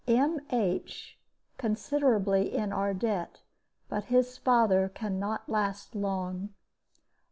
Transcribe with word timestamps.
M. 0.07 0.39
H. 0.49 1.19
considerably 1.59 2.51
in 2.51 2.73
our 2.73 2.91
debt; 2.91 3.41
but 3.87 4.05
his 4.05 4.35
father 4.35 4.89
can 4.89 5.19
not 5.19 5.47
last 5.47 5.93
long. 5.93 6.49